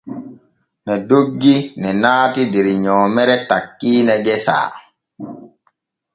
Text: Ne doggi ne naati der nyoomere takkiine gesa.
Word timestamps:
Ne 0.85 0.95
doggi 1.09 1.55
ne 1.81 1.89
naati 2.01 2.41
der 2.53 2.67
nyoomere 2.83 3.35
takkiine 3.49 4.15
gesa. 4.25 4.57